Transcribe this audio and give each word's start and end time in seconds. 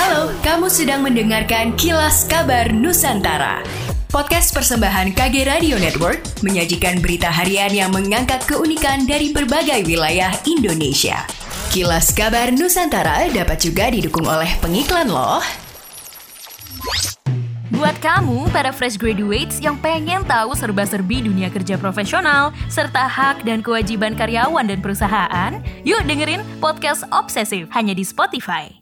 Halo, 0.00 0.32
kamu 0.40 0.72
sedang 0.72 1.04
mendengarkan 1.04 1.76
Kilas 1.76 2.24
Kabar 2.24 2.72
Nusantara. 2.72 3.60
Podcast 4.08 4.48
persembahan 4.56 5.12
KG 5.12 5.44
Radio 5.44 5.76
Network 5.76 6.40
menyajikan 6.40 7.04
berita 7.04 7.28
harian 7.28 7.68
yang 7.68 7.92
mengangkat 7.92 8.40
keunikan 8.48 9.04
dari 9.04 9.28
berbagai 9.28 9.84
wilayah 9.84 10.32
Indonesia. 10.48 11.28
Kilas 11.68 12.16
Kabar 12.16 12.48
Nusantara 12.48 13.28
dapat 13.28 13.60
juga 13.60 13.92
didukung 13.92 14.24
oleh 14.24 14.48
pengiklan 14.64 15.12
loh. 15.12 15.44
Buat 17.68 18.00
kamu, 18.00 18.48
para 18.56 18.72
fresh 18.72 18.96
graduates 18.96 19.60
yang 19.60 19.76
pengen 19.84 20.24
tahu 20.24 20.56
serba-serbi 20.56 21.28
dunia 21.28 21.52
kerja 21.52 21.76
profesional, 21.76 22.56
serta 22.72 23.04
hak 23.04 23.44
dan 23.44 23.60
kewajiban 23.60 24.16
karyawan 24.16 24.64
dan 24.64 24.80
perusahaan, 24.80 25.60
yuk 25.84 26.00
dengerin 26.08 26.40
podcast 26.56 27.04
Obsesif 27.12 27.68
hanya 27.76 27.92
di 27.92 28.00
Spotify. 28.00 28.80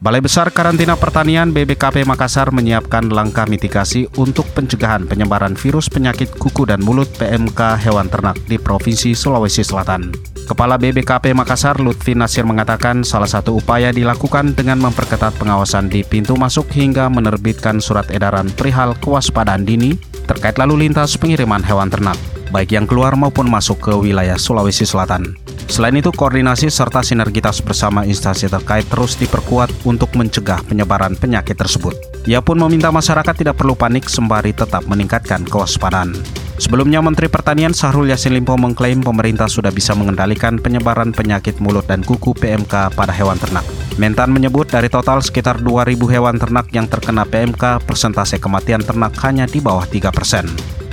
Balai 0.00 0.24
Besar 0.24 0.48
Karantina 0.48 0.96
Pertanian 0.96 1.52
BBKP 1.52 2.08
Makassar 2.08 2.48
menyiapkan 2.56 3.12
langkah 3.12 3.44
mitigasi 3.44 4.08
untuk 4.16 4.48
pencegahan 4.56 5.04
penyebaran 5.04 5.52
virus 5.52 5.92
penyakit 5.92 6.32
kuku 6.40 6.64
dan 6.64 6.80
mulut 6.80 7.04
PMK 7.20 7.76
hewan 7.84 8.08
ternak 8.08 8.40
di 8.48 8.56
Provinsi 8.56 9.12
Sulawesi 9.12 9.60
Selatan. 9.60 10.08
Kepala 10.48 10.80
BBKP 10.80 11.36
Makassar 11.36 11.84
Lutfi 11.84 12.16
Nasir 12.16 12.48
mengatakan 12.48 13.04
salah 13.04 13.28
satu 13.28 13.60
upaya 13.60 13.92
dilakukan 13.92 14.56
dengan 14.56 14.80
memperketat 14.80 15.36
pengawasan 15.36 15.92
di 15.92 16.00
pintu 16.00 16.32
masuk 16.32 16.72
hingga 16.72 17.12
menerbitkan 17.12 17.76
surat 17.76 18.08
edaran 18.08 18.48
perihal 18.56 18.96
kewaspadaan 19.04 19.68
dini 19.68 20.00
terkait 20.24 20.56
lalu 20.56 20.88
lintas 20.88 21.20
pengiriman 21.20 21.60
hewan 21.60 21.92
ternak, 21.92 22.16
baik 22.48 22.72
yang 22.72 22.88
keluar 22.88 23.12
maupun 23.20 23.52
masuk 23.52 23.76
ke 23.76 23.92
wilayah 23.92 24.40
Sulawesi 24.40 24.88
Selatan. 24.88 25.36
Selain 25.70 25.94
itu, 25.94 26.10
koordinasi 26.10 26.66
serta 26.66 26.98
sinergitas 26.98 27.62
bersama 27.62 28.02
instansi 28.02 28.50
terkait 28.50 28.90
terus 28.90 29.14
diperkuat 29.14 29.86
untuk 29.86 30.10
mencegah 30.18 30.58
penyebaran 30.66 31.14
penyakit 31.14 31.54
tersebut. 31.54 31.94
Ia 32.26 32.42
pun 32.42 32.58
meminta 32.58 32.90
masyarakat 32.90 33.30
tidak 33.38 33.54
perlu 33.54 33.78
panik 33.78 34.10
sembari 34.10 34.50
tetap 34.50 34.82
meningkatkan 34.90 35.46
kewaspadaan. 35.46 36.18
Sebelumnya, 36.58 36.98
Menteri 36.98 37.30
Pertanian 37.30 37.70
Sahrul 37.70 38.10
Yassin 38.10 38.34
Limpo 38.34 38.58
mengklaim 38.58 38.98
pemerintah 39.00 39.46
sudah 39.46 39.70
bisa 39.70 39.94
mengendalikan 39.94 40.58
penyebaran 40.58 41.14
penyakit 41.14 41.62
mulut 41.62 41.86
dan 41.86 42.02
kuku 42.02 42.34
PMK 42.34 42.92
pada 42.92 43.14
hewan 43.14 43.38
ternak. 43.38 43.64
Mentan 43.96 44.34
menyebut 44.34 44.66
dari 44.66 44.90
total 44.90 45.22
sekitar 45.22 45.62
2.000 45.62 45.96
hewan 46.10 46.36
ternak 46.36 46.66
yang 46.74 46.90
terkena 46.90 47.22
PMK, 47.22 47.78
persentase 47.86 48.42
kematian 48.42 48.82
ternak 48.82 49.14
hanya 49.22 49.46
di 49.46 49.62
bawah 49.62 49.86
3 49.86 50.10
persen. 50.10 50.50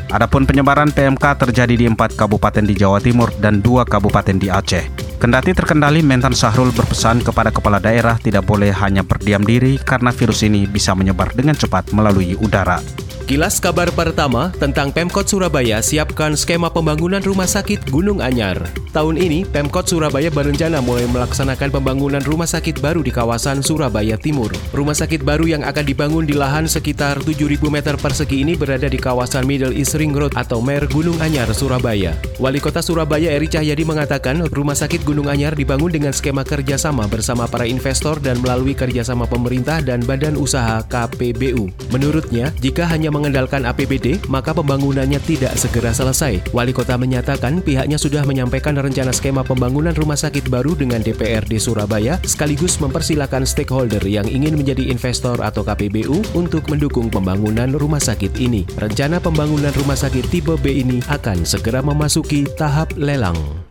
Adapun 0.07 0.47
penyebaran 0.47 0.87
PMK 0.87 1.35
terjadi 1.35 1.75
di 1.75 1.83
empat 1.83 2.15
kabupaten 2.15 2.63
di 2.63 2.79
Jawa 2.79 3.03
Timur 3.03 3.27
dan 3.43 3.59
dua 3.59 3.83
kabupaten 3.83 4.39
di 4.39 4.47
Aceh. 4.47 4.87
Kendati 5.19 5.51
terkendali, 5.51 5.99
Mentan 5.99 6.31
Sahrul 6.31 6.71
berpesan 6.71 7.19
kepada 7.25 7.51
kepala 7.51 7.83
daerah 7.83 8.15
tidak 8.15 8.47
boleh 8.47 8.71
hanya 8.71 9.03
berdiam 9.03 9.43
diri 9.43 9.75
karena 9.75 10.15
virus 10.15 10.47
ini 10.47 10.63
bisa 10.63 10.95
menyebar 10.95 11.35
dengan 11.35 11.59
cepat 11.59 11.91
melalui 11.91 12.39
udara. 12.39 12.79
Kilas 13.27 13.59
kabar 13.59 13.91
pertama 13.91 14.55
tentang 14.55 14.87
Pemkot 14.87 15.27
Surabaya 15.27 15.83
siapkan 15.83 16.31
skema 16.39 16.71
pembangunan 16.71 17.19
rumah 17.19 17.43
sakit 17.43 17.91
Gunung 17.91 18.23
Anyar. 18.23 18.55
Tahun 18.95 19.19
ini, 19.19 19.43
Pemkot 19.43 19.83
Surabaya 19.83 20.31
berencana 20.31 20.79
mulai 20.79 21.03
melaksanakan 21.11 21.75
pembangunan 21.75 22.23
rumah 22.23 22.47
sakit 22.47 22.79
baru 22.79 23.03
di 23.03 23.11
kawasan 23.11 23.59
Surabaya 23.59 24.15
Timur. 24.15 24.47
Rumah 24.71 24.95
sakit 24.95 25.27
baru 25.27 25.43
yang 25.43 25.67
akan 25.67 25.83
dibangun 25.83 26.23
di 26.23 26.39
lahan 26.39 26.71
sekitar 26.71 27.19
7.000 27.19 27.59
meter 27.67 27.99
persegi 27.99 28.47
ini 28.47 28.55
berada 28.55 28.87
di 28.87 28.95
kawasan 28.95 29.43
Middle 29.43 29.75
East 29.75 29.99
Ring 29.99 30.15
Road 30.15 30.31
atau 30.39 30.63
Mer 30.63 30.87
Gunung 30.87 31.19
Anyar, 31.19 31.51
Surabaya. 31.51 32.15
Wali 32.39 32.63
Kota 32.63 32.79
Surabaya 32.79 33.35
Eri 33.35 33.51
Cahyadi 33.51 33.83
mengatakan 33.83 34.39
rumah 34.55 34.79
sakit 34.79 35.03
Gunung 35.03 35.27
Anyar 35.27 35.51
dibangun 35.51 35.91
dengan 35.91 36.15
skema 36.15 36.47
kerjasama 36.47 37.11
bersama 37.11 37.43
para 37.43 37.67
investor 37.67 38.23
dan 38.23 38.39
melalui 38.39 38.71
kerjasama 38.71 39.27
pemerintah 39.27 39.83
dan 39.83 39.99
badan 40.07 40.39
usaha 40.39 40.79
KPBU. 40.87 41.91
Menurutnya, 41.91 42.55
jika 42.63 42.87
hanya 42.87 43.16
mengandalkan 43.17 43.65
APBD, 43.65 44.21
maka 44.29 44.53
pembangunannya 44.53 45.17
tidak 45.25 45.57
segera 45.57 45.89
selesai. 45.89 46.53
Wali 46.53 46.69
kota 46.69 46.93
menyatakan 47.01 47.65
pihaknya 47.65 47.97
sudah 47.97 48.21
menyampaikan 48.21 48.77
rencana 48.77 49.09
skema 49.09 49.41
pembangunan 49.41 49.97
rumah 49.97 50.15
sakit 50.15 50.53
baru 50.53 50.77
dengan 50.77 51.01
DPRD 51.01 51.57
Surabaya, 51.57 52.21
sekaligus 52.21 52.77
mempersilahkan 52.77 53.49
stakeholder 53.49 54.05
yang 54.05 54.29
ingin 54.29 54.53
menjadi 54.53 54.85
investor 54.93 55.41
atau 55.41 55.65
KPBU 55.65 56.37
untuk 56.37 56.69
mendukung 56.69 57.09
pembangunan 57.09 57.73
rumah 57.73 57.99
sakit 57.99 58.37
ini. 58.37 58.69
Rencana 58.77 59.17
pembangunan 59.17 59.73
rumah 59.73 59.97
sakit 59.97 60.29
tipe 60.29 60.53
B 60.61 60.85
ini 60.85 61.01
akan 61.09 61.41
segera 61.41 61.81
memasuki 61.81 62.45
tahap 62.53 62.93
lelang. 62.93 63.65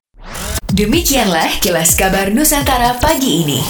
Demikianlah 0.67 1.63
kilas 1.63 1.95
kabar 1.95 2.35
Nusantara 2.35 2.99
pagi 2.99 3.47
ini. 3.47 3.61